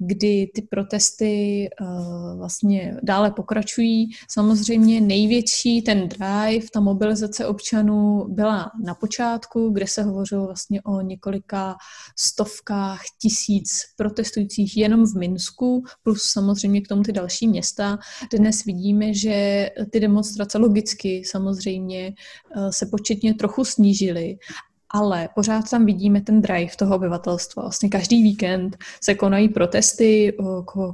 [0.00, 4.10] kdy ty protesty uh, vlastně dále pokračují.
[4.28, 11.00] Samozřejmě největší ten drive, ta mobilizace občanů byla na počátku, kde se hovořilo vlastně o
[11.00, 11.76] několika
[12.18, 17.98] stovkách tisíc protestujících jenom v Minsku, plus samozřejmě k tomu ty další města.
[18.32, 22.14] Dnes vidíme, že ty demonstrace logicky samozřejmě
[22.56, 24.36] uh, se početně trochu snížily
[24.92, 27.62] ale pořád tam vidíme ten drive toho obyvatelstva.
[27.62, 30.36] Vlastně každý víkend se konají protesty,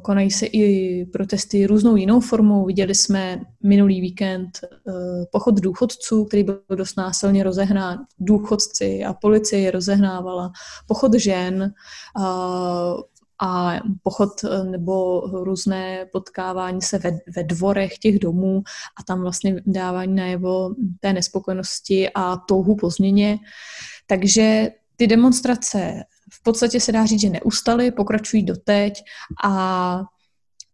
[0.03, 2.65] konají se i protesty různou jinou formou.
[2.65, 4.69] Viděli jsme minulý víkend e,
[5.33, 7.99] pochod důchodců, který byl dost násilně rozehnán.
[8.19, 10.53] Důchodci a policie je rozehnávala.
[10.87, 11.73] Pochod žen,
[13.41, 18.63] a pochod e, nebo různé potkávání se ve, ve dvorech těch domů
[19.01, 23.39] a tam vlastně dávání najevo té nespokojenosti a touhu po změně.
[24.07, 29.03] Takže ty demonstrace v podstatě se dá říct, že neustaly, pokračují doteď
[29.45, 30.03] a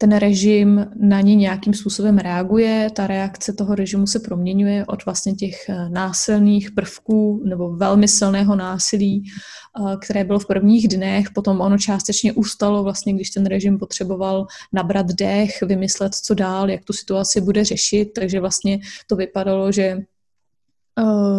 [0.02, 5.34] ten režim na ně nějakým způsobem reaguje, ta reakce toho režimu se proměňuje od vlastně
[5.34, 11.60] těch eh, násilných prvků nebo velmi silného násilí, eh, které bylo v prvních dnech, potom
[11.60, 16.92] ono částečně ustalo vlastně, když ten režim potřeboval nabrat dech, vymyslet, co dál, jak tu
[16.92, 19.98] situaci bude řešit, takže vlastně to vypadalo, že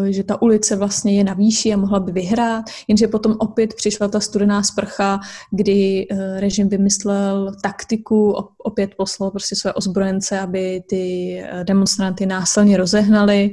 [0.10, 4.08] že ta ulice vlastně je na výši a mohla by vyhrát, jenže potom opět přišla
[4.08, 5.20] ta studená sprcha,
[5.52, 12.78] kdy eh, režim vymyslel taktiku, opět poslal prostě své ozbrojence, aby ty eh, demonstranty násilně
[12.78, 13.52] rozehnali,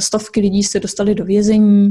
[0.00, 1.90] stovky lidí se dostali do vězení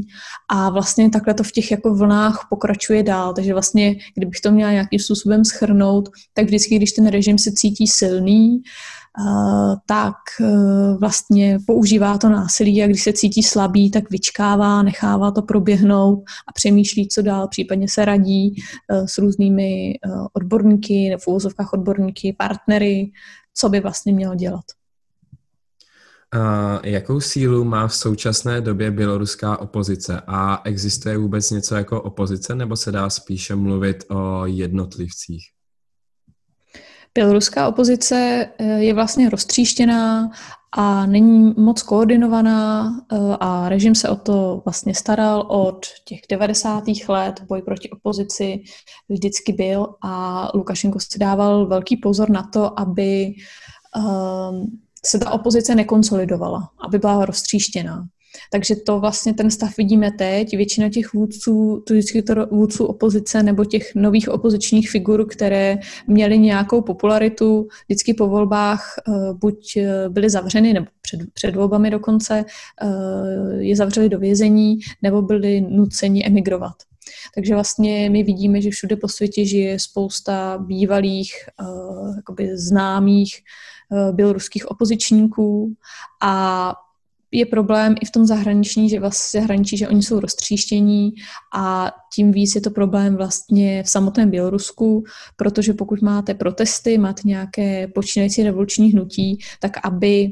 [0.49, 4.71] a vlastně takhle to v těch jako vlnách pokračuje dál, takže vlastně, kdybych to měla
[4.71, 8.61] nějakým způsobem schrnout, tak vždycky, když ten režim se cítí silný,
[9.85, 10.45] tak e,
[10.99, 16.51] vlastně používá to násilí a když se cítí slabý, tak vyčkává, nechává to proběhnout a
[16.53, 19.97] přemýšlí, co dál, případně se radí e, s různými e,
[20.33, 23.11] odborníky, v úvozovkách odborníky, partnery,
[23.53, 24.65] co by vlastně měl dělat.
[26.31, 32.55] A jakou sílu má v současné době běloruská opozice a existuje vůbec něco jako opozice
[32.55, 35.58] nebo se dá spíše mluvit o jednotlivcích?
[37.19, 40.31] Běloruská opozice eh, je vlastně roztříštěná
[40.71, 46.83] a není moc koordinovaná eh, a režim se o to vlastně staral od těch 90.
[47.07, 47.43] let.
[47.47, 48.63] Boj proti opozici
[49.09, 53.33] vždycky byl a Lukašenko si dával velký pozor na to, aby
[53.95, 54.65] ehm,
[55.05, 58.07] se ta opozice nekonsolidovala, aby byla roztříštěná.
[58.51, 60.57] Takže to vlastně ten stav vidíme teď.
[60.57, 66.37] Většina těch vůdců, to vždycky to vůdců opozice nebo těch nových opozičních figur, které měly
[66.37, 72.45] nějakou popularitu, vždycky po volbách uh, buď eh, byly zavřeny, nebo před, před volbami dokonce
[72.83, 76.75] uh, je zavřeli do vězení, nebo byli nuceni emigrovat.
[77.35, 83.35] Takže vlastně my vidíme, že všude po světě žije spousta bývalých, uh, známých
[83.91, 85.73] uh, běloruských opozičníků
[86.21, 86.73] a
[87.31, 91.11] je problém i v tom zahraniční, že vlastně zahraničí, že oni jsou roztříštění
[91.55, 95.03] a tím víc je to problém vlastně v samotném Bělorusku,
[95.35, 100.31] protože pokud máte protesty, máte nějaké počínající revoluční hnutí, tak aby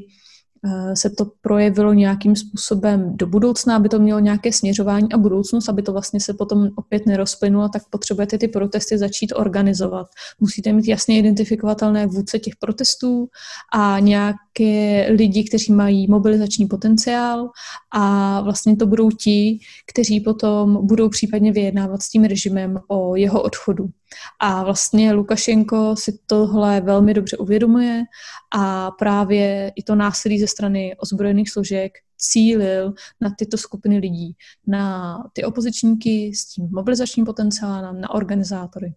[0.93, 5.81] se to projevilo nějakým způsobem do budoucna, aby to mělo nějaké směřování a budoucnost, aby
[5.81, 10.07] to vlastně se potom opět nerozplynulo, tak potřebujete ty protesty začít organizovat.
[10.39, 13.27] Musíte mít jasně identifikovatelné vůdce těch protestů
[13.73, 17.49] a nějaké lidi, kteří mají mobilizační potenciál
[17.93, 23.41] a vlastně to budou ti, kteří potom budou případně vyjednávat s tím režimem o jeho
[23.41, 23.89] odchodu.
[24.39, 28.03] A vlastně Lukašenko si tohle velmi dobře uvědomuje
[28.55, 34.35] a právě i to násilí ze strany ozbrojených složek cílil na tyto skupiny lidí,
[34.67, 38.93] na ty opozičníky s tím mobilizačním potenciálem, na organizátory.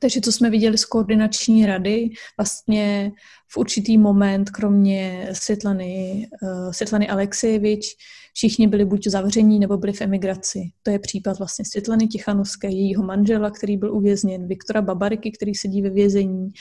[0.00, 3.12] Takže co jsme viděli z koordinační rady, vlastně
[3.48, 7.86] v určitý moment, kromě Světlany, uh, Světlany Alexejevič,
[8.32, 10.70] všichni byli buď zavření, nebo byli v emigraci.
[10.82, 15.82] To je případ vlastně Světlany Tichanovské, jejího manžela, který byl uvězněn, Viktora Babariky, který sedí
[15.82, 16.52] ve vězení,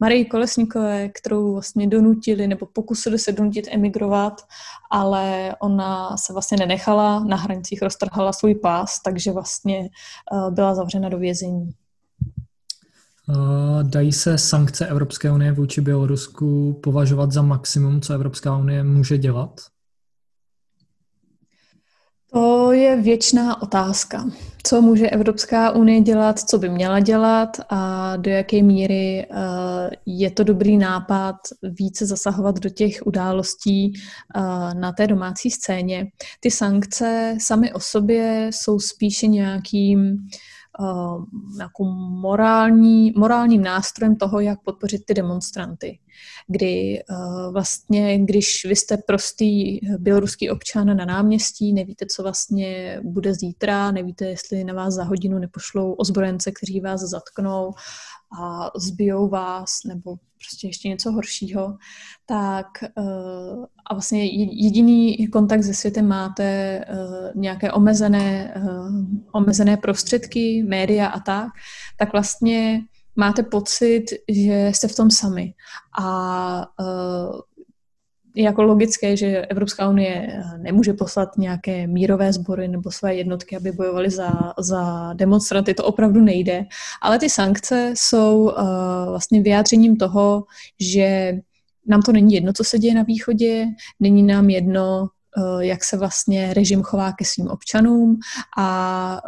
[0.00, 4.42] Marii Kolesníkové, kterou vlastně donutili nebo pokusili se donutit emigrovat,
[4.90, 9.88] ale ona se vlastně nenechala, na hranicích roztrhala svůj pás, takže vlastně
[10.32, 11.70] uh, byla zavřena do vězení.
[13.82, 19.60] Dají se sankce Evropské unie vůči Bělorusku považovat za maximum, co Evropská unie může dělat?
[22.66, 24.30] To je věčná otázka.
[24.66, 29.36] Co může Evropská unie dělat, co by měla dělat a do jaké míry uh,
[30.06, 33.92] je to dobrý nápad více zasahovat do těch událostí
[34.36, 36.06] uh, na té domácí scéně.
[36.40, 40.16] Ty sankce samy o sobě jsou spíše nějakým
[41.58, 41.84] jako
[42.20, 45.98] morální, morálním nástrojem toho, jak podpořit ty demonstranty.
[46.46, 53.34] Kdy uh, vlastně, když vy jste prostý běloruský občan na náměstí, nevíte, co vlastně bude
[53.34, 57.72] zítra, nevíte, jestli na vás za hodinu nepošlou ozbrojence, kteří vás zatknou
[58.40, 61.76] a zbijou vás, nebo prostě ještě něco horšího,
[62.26, 62.66] tak
[62.98, 64.24] uh, a vlastně
[64.64, 71.48] jediný kontakt se světem máte uh, nějaké omezené, uh, omezené prostředky, média a tak,
[71.98, 72.80] tak vlastně
[73.16, 75.54] máte pocit, že jste v tom sami.
[76.00, 76.66] A
[78.36, 83.72] uh, jako logické, že Evropská unie nemůže poslat nějaké mírové sbory nebo své jednotky, aby
[83.72, 86.64] bojovali za, za demonstranty, to opravdu nejde.
[87.02, 88.52] Ale ty sankce jsou uh,
[89.08, 90.44] vlastně vyjádřením toho,
[90.80, 91.32] že
[91.86, 93.66] nám to není jedno, co se děje na východě,
[94.00, 98.18] není nám jedno, uh, jak se vlastně režim chová ke svým občanům
[98.58, 99.20] a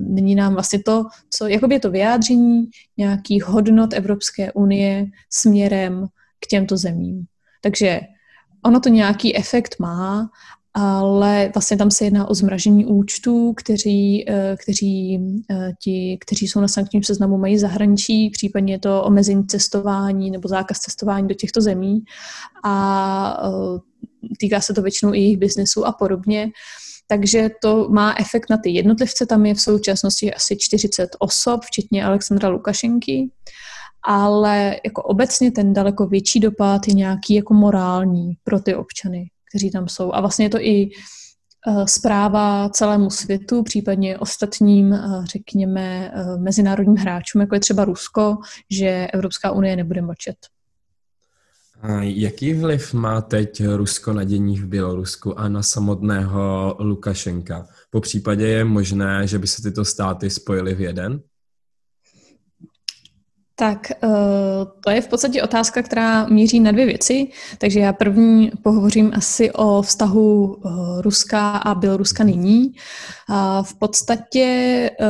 [0.00, 2.64] není nám vlastně to, co, jakoby je to vyjádření
[2.96, 6.06] nějakých hodnot Evropské unie směrem
[6.40, 7.24] k těmto zemím.
[7.60, 8.00] Takže
[8.64, 10.30] ono to nějaký efekt má,
[10.74, 15.20] ale vlastně tam se jedná o zmražení účtů, kteří, eh, kteří,
[15.50, 20.48] eh, ti, kteří jsou na sankčním seznamu, mají zahraničí, případně je to omezení cestování nebo
[20.48, 22.04] zákaz cestování do těchto zemí.
[22.64, 23.78] A eh,
[24.38, 26.50] týká se to většinou i jejich biznesu a podobně.
[27.06, 29.26] Takže to má efekt na ty jednotlivce.
[29.26, 33.30] Tam je v současnosti asi 40 osob, včetně Alexandra Lukašenky.
[34.04, 39.70] Ale jako obecně ten daleko větší dopad je nějaký jako morální pro ty občany, kteří
[39.70, 40.12] tam jsou.
[40.14, 40.90] A vlastně je to i
[41.68, 48.36] Eh, zpráva celému světu, případně ostatním, eh, řekněme, eh, mezinárodním hráčům, jako je třeba Rusko,
[48.70, 50.36] že Evropská unie nebude mlčet.
[51.82, 57.66] A jaký vliv má teď Rusko na dění v Bělorusku a na samotného Lukašenka?
[57.90, 61.20] Po případě je možné, že by se tyto státy spojily v jeden?
[63.62, 64.08] Tak eh,
[64.80, 67.28] to je v podstatě otázka, která míří na dvě věci.
[67.58, 70.68] Takže já první pohovořím asi o vztahu eh,
[71.02, 72.74] Ruska a Běloruska nyní.
[73.62, 74.40] V podstatě
[75.00, 75.06] eh,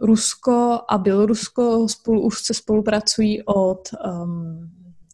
[0.00, 3.88] Rusko a Bělorusko spolu už se spolupracují od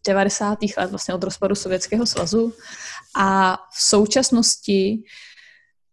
[0.06, 0.58] 90.
[0.78, 2.52] let, vlastně od rozpadu Sovětského svazu.
[3.16, 5.02] A v současnosti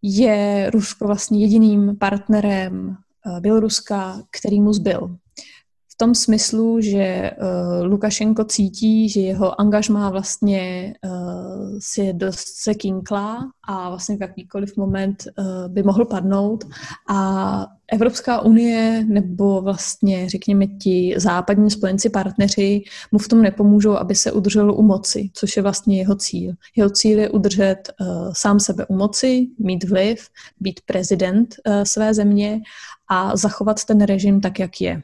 [0.02, 2.95] je Rusko vlastně jediným partnerem
[3.39, 5.17] Běloruska, který mu zbyl
[6.01, 13.51] tom smyslu, že uh, Lukašenko cítí, že jeho angažmá vlastně uh, si dost se kinklá
[13.67, 16.63] a vlastně v jakýkoliv moment uh, by mohl padnout
[17.09, 24.15] a Evropská unie nebo vlastně řekněme ti západní spojenci partneři mu v tom nepomůžou, aby
[24.15, 26.53] se udržel u moci, což je vlastně jeho cíl.
[26.75, 30.27] Jeho cíl je udržet uh, sám sebe u moci, mít vliv,
[30.59, 32.61] být prezident uh, své země
[33.07, 35.01] a zachovat ten režim tak, jak je.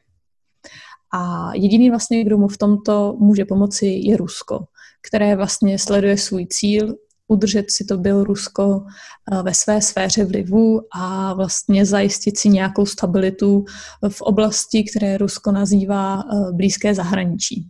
[1.14, 4.60] A jediný vlastně, kdo mu v tomto může pomoci, je Rusko,
[5.02, 6.96] které vlastně sleduje svůj cíl
[7.28, 8.86] udržet si to byl Rusko
[9.32, 13.66] eh, ve své sféře vlivu a vlastně zajistit si nějakou stabilitu
[14.10, 17.70] v oblasti, které Rusko nazývá eh, blízké zahraničí.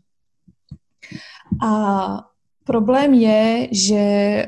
[1.63, 2.07] A
[2.63, 4.47] problém je, že eh,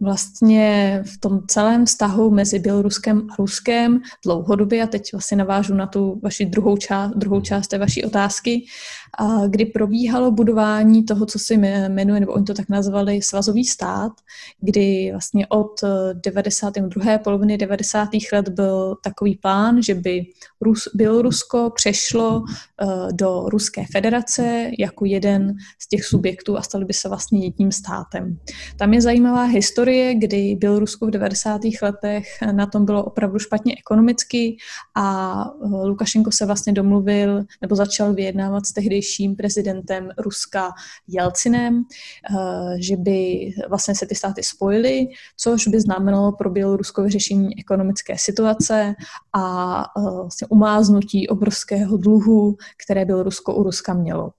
[0.00, 5.86] vlastně v tom celém vztahu mezi Běloruskem a Ruskem dlouhodobě, a teď vlastně navážu na
[5.86, 8.66] tu vaši druhou část, druhou část té vaší otázky,
[9.48, 11.54] kdy probíhalo budování toho, co se
[11.88, 14.12] jmenuje, nebo oni to tak nazvali, svazový stát,
[14.60, 15.80] kdy vlastně od
[16.12, 17.12] 92.
[17.12, 18.08] Eh, poloviny 90.
[18.32, 20.26] let byl takový plán, že by
[20.60, 26.92] Rus, Bělorusko přešlo uh, do Ruské federace jako jeden z těch subjektů a stali by
[26.92, 28.38] se vlastně jedním státem.
[28.76, 31.60] Tam je zajímavá historie, kdy Bělorusko v 90.
[31.82, 34.56] letech na tom bylo opravdu špatně ekonomicky
[34.94, 35.34] a
[35.84, 40.72] Lukašenko se vlastně domluvil nebo začal vyjednávat s tehdy tehdejším prezidentem Ruska
[41.08, 47.58] Jelcinem, eh, že by vlastně se ty státy spojily, což by znamenalo pro Bělorusko vyřešení
[47.58, 48.94] ekonomické situace
[49.32, 54.30] a eh, vlastně umáznutí obrovského dluhu, které Bělorusko u Ruska mělo.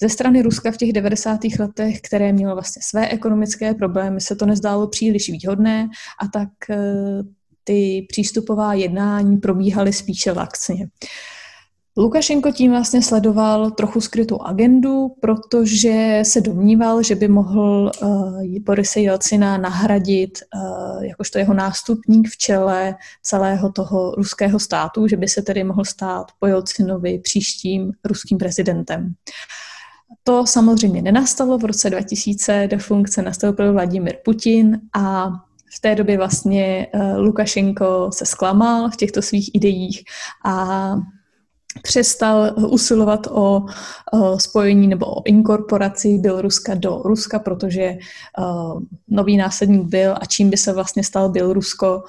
[0.00, 1.40] Ze strany Ruska v těch 90.
[1.58, 5.88] letech, které mělo vlastně své ekonomické problémy, se to nezdálo příliš výhodné
[6.22, 7.22] a tak eh,
[7.64, 10.88] ty přístupová jednání probíhaly spíše laxně.
[11.96, 19.00] Lukašenko tím vlastně sledoval trochu skrytou agendu, protože se domníval, že by mohl uh, Borise
[19.00, 25.42] Jelcina nahradit uh, jakožto jeho nástupník v čele celého toho ruského státu, že by se
[25.42, 29.12] tedy mohl stát po Jelcinovi příštím ruským prezidentem.
[30.24, 31.58] To samozřejmě nenastalo.
[31.58, 35.28] V roce 2000 do funkce nastoupil Vladimir Putin a
[35.76, 40.02] v té době vlastně uh, Lukašenko se zklamal v těchto svých ideích
[40.44, 40.94] a
[41.82, 43.66] přestal usilovat o,
[44.38, 47.98] spojení nebo o inkorporaci Běloruska do Ruska, protože
[48.38, 52.02] uh, nový následník byl a čím by se vlastně stal Bělorusko,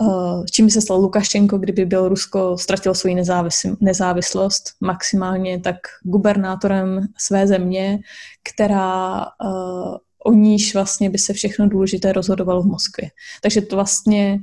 [0.00, 7.06] uh, čím by se stal Lukašenko, kdyby Bělorusko ztratilo svoji nezávis- nezávislost maximálně, tak gubernátorem
[7.18, 7.98] své země,
[8.52, 13.10] která uh, o níž vlastně by se všechno důležité rozhodovalo v Moskvě.
[13.42, 14.40] Takže to vlastně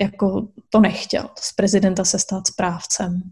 [0.00, 3.22] jako to nechtěl, z prezidenta se stát správcem.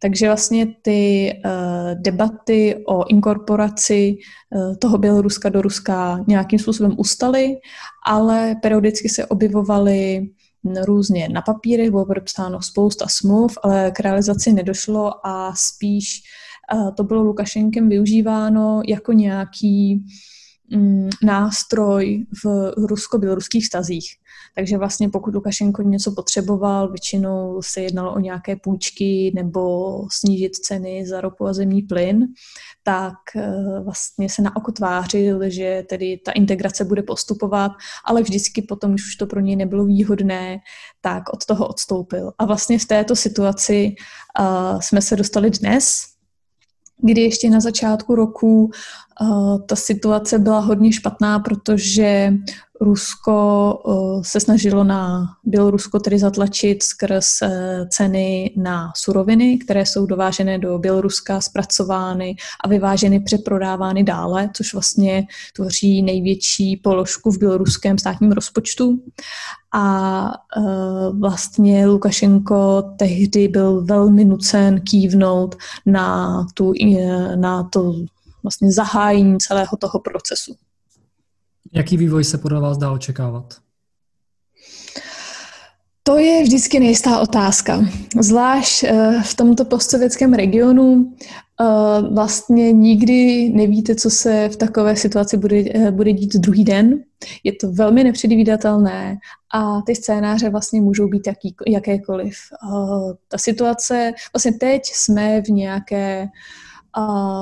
[0.00, 1.50] Takže vlastně ty uh,
[2.02, 4.16] debaty o inkorporaci
[4.50, 7.56] uh, toho Běloruska do Ruska nějakým způsobem ustaly,
[8.06, 10.28] ale periodicky se objevovaly
[10.84, 16.22] různě na papírech, bylo podepsáno spousta smluv, ale k realizaci nedošlo a spíš
[16.74, 20.04] uh, to bylo Lukašenkem využíváno jako nějaký um,
[21.22, 24.16] nástroj v rusko-běloruských vztazích.
[24.54, 31.06] Takže vlastně pokud Lukašenko něco potřeboval, většinou se jednalo o nějaké půjčky nebo snížit ceny
[31.06, 32.26] za ropu a zemní plyn,
[32.82, 37.72] tak eh, vlastně se na oko tvářil, že tedy ta integrace bude postupovat,
[38.04, 40.58] ale vždycky potom, když už to pro něj nebylo výhodné,
[41.00, 42.32] tak od toho odstoupil.
[42.38, 43.94] A vlastně v této situaci
[44.40, 46.11] uh, jsme se dostali dnes,
[46.98, 48.70] kdy ještě na začátku roku
[49.20, 52.32] uh, ta situace byla hodně špatná, protože
[52.80, 57.48] Rusko uh, se snažilo na Bělorusko tedy zatlačit skrz uh,
[57.88, 65.26] ceny na suroviny, které jsou dovážené do Běloruska, zpracovány a vyváženy, přeprodávány dále, což vlastně
[65.54, 68.98] tvoří největší položku v běloruském státním rozpočtu.
[69.72, 70.24] A
[70.56, 75.56] uh, vlastně Lukašenko tehdy byl velmi nucen kývnout
[75.86, 76.72] na, tu,
[77.34, 77.94] na to
[78.42, 80.54] vlastně zahájení celého toho procesu.
[81.72, 83.54] Jaký vývoj se podle vás dá očekávat?
[86.02, 87.84] To je vždycky nejistá otázka.
[88.20, 95.36] Zvlášť uh, v tomto postsovětském regionu uh, vlastně nikdy nevíte, co se v takové situaci
[95.36, 97.02] bude, uh, bude dít druhý den.
[97.44, 99.16] Je to velmi nepředvídatelné
[99.54, 102.34] a ty scénáře vlastně můžou být jaký, jakékoliv.
[103.28, 106.28] Ta situace, vlastně teď jsme v nějaké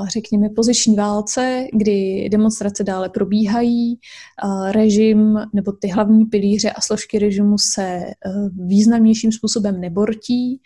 [0.09, 3.99] řekněme, poziční válce, kdy demonstrace dále probíhají,
[4.71, 8.13] režim nebo ty hlavní pilíře a složky režimu se e,
[8.67, 10.61] významnějším způsobem nebortí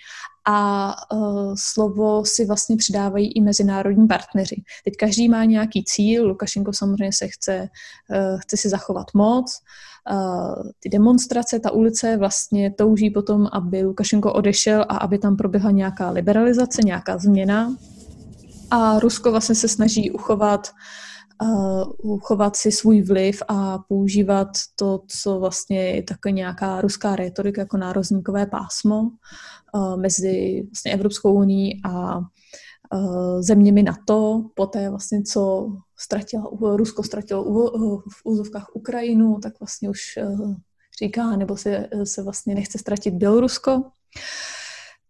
[0.46, 4.62] a uh, slovo si vlastně přidávají i mezinárodní partneři.
[4.84, 7.68] Teď každý má nějaký cíl, Lukašenko samozřejmě se chce,
[8.10, 9.60] uh, chce si zachovat moc,
[10.80, 16.10] ty demonstrace, ta ulice vlastně touží potom, aby Lukašenko odešel a aby tam proběhla nějaká
[16.10, 17.76] liberalizace, nějaká změna.
[18.70, 20.70] A Rusko vlastně se snaží uchovat
[21.42, 27.60] uh, uchovat si svůj vliv a používat to, co vlastně je také nějaká ruská retorika
[27.60, 35.72] jako národníkové pásmo uh, mezi vlastně Evropskou unii a uh, zeměmi NATO, poté vlastně, co
[35.98, 37.44] ztratila, Rusko ztratilo
[38.00, 40.00] v úzovkách Ukrajinu, tak vlastně už
[41.02, 43.82] říká, nebo se, se vlastně nechce ztratit Bělorusko.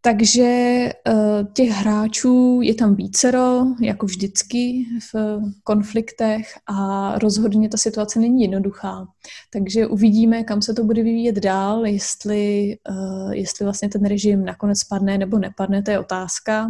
[0.07, 8.19] Takže uh, těch hráčů je tam vícero, jako vždycky v konfliktech a rozhodně ta situace
[8.19, 9.07] není jednoduchá.
[9.53, 14.79] Takže uvidíme, kam se to bude vyvíjet dál, jestli, uh, jestli vlastně ten režim nakonec
[14.79, 16.69] spadne nebo nepadne, to je otázka.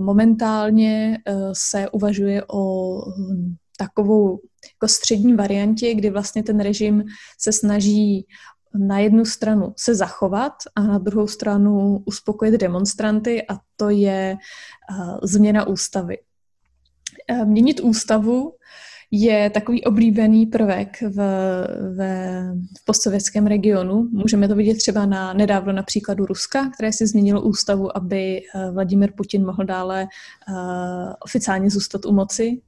[0.00, 4.40] Momentálně uh, se uvažuje o hm, takovou
[4.74, 7.04] jako střední variantě, kdy vlastně ten režim
[7.38, 8.26] se snaží
[8.74, 14.36] na jednu stranu se zachovat a na druhou stranu uspokojit demonstranty a to je
[14.90, 16.18] uh, změna ústavy.
[17.30, 18.52] Uh, měnit ústavu
[19.14, 21.16] je takový oblíbený prvek v,
[21.96, 21.98] v,
[22.78, 24.08] v postsovětském regionu.
[24.12, 28.70] Můžeme to vidět třeba na nedávno na příkladu Ruska, které si změnilo ústavu, aby eh,
[28.70, 30.06] Vladimir Putin mohl dále
[30.48, 30.54] uh,
[31.24, 32.60] oficiálně zůstat u moci.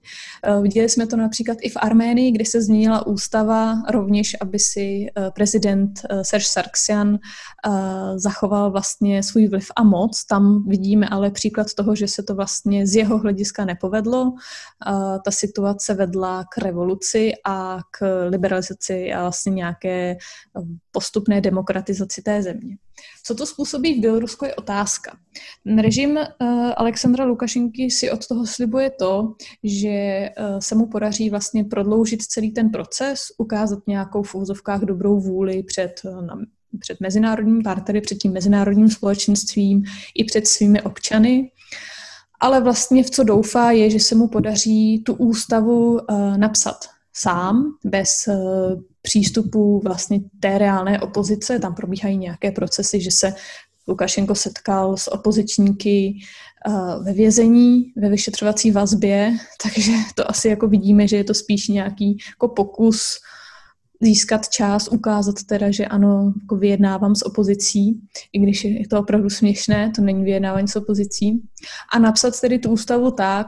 [0.49, 5.07] Uh, viděli jsme to například i v Arménii, kde se změnila ústava rovněž, aby si
[5.17, 7.19] uh, prezident uh, Serge Sargsyan uh,
[8.17, 10.25] zachoval vlastně svůj vliv a moc.
[10.25, 14.23] Tam vidíme ale příklad toho, že se to vlastně z jeho hlediska nepovedlo.
[14.23, 14.39] Uh,
[15.25, 20.17] ta situace vedla k revoluci a k liberalizaci a vlastně nějaké
[20.55, 22.77] um, postupné demokratizaci té země.
[23.25, 25.17] Co to způsobí v Bělorusku je otázka.
[25.65, 26.27] Ten režim uh,
[26.77, 32.53] Alexandra Lukašenky si od toho slibuje to, že uh, se mu podaří vlastně prodloužit celý
[32.53, 36.43] ten proces, ukázat nějakou v úzovkách dobrou vůli před uh,
[36.81, 39.83] před mezinárodními partnery, před tím mezinárodním společenstvím
[40.15, 41.51] i před svými občany
[42.45, 46.77] ale vlastně v co doufá je, že se mu podaří tu ústavu uh, napsat
[47.13, 48.35] sám, bez uh,
[49.03, 51.59] přístupu vlastně té reálné opozice.
[51.59, 53.35] Tam probíhají nějaké procesy, že se
[53.89, 56.15] Lukašenko setkal s opozičníky
[56.69, 61.69] uh, ve vězení, ve vyšetřovací vazbě, takže to asi jako vidíme, že je to spíš
[61.69, 63.19] nějaký jako pokus
[64.05, 68.01] získat čas, ukázat teda, že ano, jako vyjednávám s opozicí,
[68.33, 71.43] i když je to opravdu směšné, to není vyjednávání s opozicí,
[71.93, 73.47] a napsat tedy tu ústavu tak,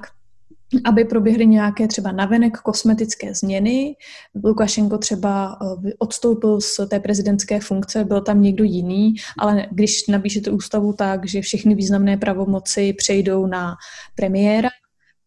[0.84, 3.96] aby proběhly nějaké třeba navenek kosmetické změny.
[4.44, 10.50] Lukašenko třeba eh, odstoupil z té prezidentské funkce, byl tam někdo jiný, ale když nabížete
[10.50, 13.74] ústavu tak, že všechny významné pravomoci přejdou na
[14.14, 14.68] premiéra,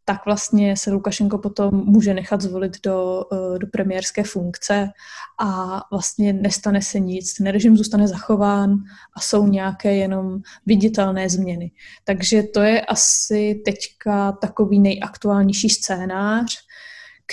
[0.10, 4.90] tak vlastně se Lukašenko potom může nechat zvolit do, eh, do premiérské funkce
[5.40, 7.34] a vlastně nestane se nic.
[7.34, 8.74] Ten režim zůstane zachován
[9.14, 11.72] a jsou nějaké jenom viditelné změny.
[12.04, 16.58] Takže to je asi teďka takový nejaktuálnější scénář,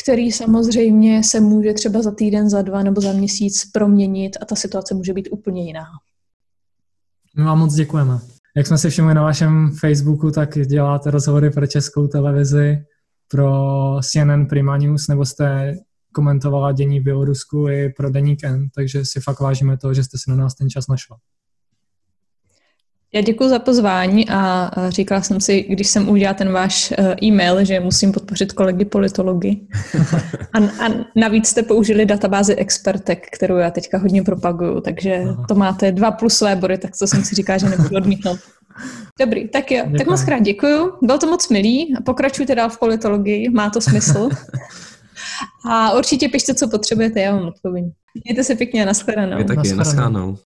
[0.03, 4.55] který samozřejmě se může třeba za týden, za dva nebo za měsíc proměnit a ta
[4.55, 5.87] situace může být úplně jiná.
[7.37, 8.36] My vám moc děkujeme.
[8.57, 12.85] Jak jsme si všimli na vašem Facebooku, tak děláte rozhovory pro českou televizi,
[13.29, 13.51] pro
[14.03, 15.75] CNN Prima News, nebo jste
[16.13, 20.19] komentovala dění v Bělorusku i pro Deník N, takže si fakt vážíme toho, že jste
[20.19, 21.17] si na nás ten čas našla.
[23.15, 27.65] Já děkuji za pozvání a říkala jsem si, když jsem udělala ten váš e, e-mail,
[27.65, 29.61] že musím podpořit kolegy politology.
[30.53, 35.93] A, a navíc jste použili databázi Expertek, kterou já teďka hodně propaguju, takže to máte
[35.93, 38.39] dva plusové body, tak to jsem si říká, že nebudu odmítnout.
[39.21, 39.99] Dobrý, tak jo, Děkuji.
[39.99, 40.93] tak moc krát děkuju.
[41.03, 41.95] Bylo to moc milý.
[42.05, 44.29] Pokračujte dál v politologii, má to smysl.
[45.71, 47.93] A určitě pište, co potřebujete, já vám odpovím.
[48.25, 49.39] Mějte se pěkně a nashledanou.
[49.39, 50.39] Vy taky, nashledanou.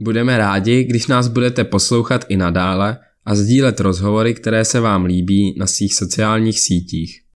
[0.00, 5.54] Budeme rádi, když nás budete poslouchat i nadále a sdílet rozhovory, které se vám líbí
[5.58, 7.23] na svých sociálních sítích.